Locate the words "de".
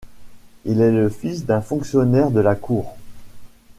2.31-2.39